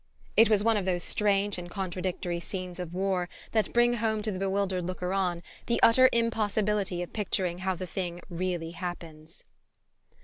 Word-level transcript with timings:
It 0.35 0.49
was 0.49 0.63
one 0.63 0.77
of 0.77 0.85
those 0.85 1.03
strange 1.03 1.59
and 1.59 1.69
contradictory 1.69 2.39
scenes 2.39 2.79
of 2.79 2.95
war 2.95 3.29
that 3.51 3.71
bring 3.71 3.93
home 3.97 4.23
to 4.23 4.31
the 4.31 4.39
bewildered 4.39 4.83
looker 4.83 5.13
on 5.13 5.43
the 5.67 5.79
utter 5.83 6.09
impossibility 6.11 7.03
of 7.03 7.13
picturing 7.13 7.59
how 7.59 7.75
the 7.75 7.85
thing 7.85 8.19
_really 8.31 8.73
happens. 8.73 9.43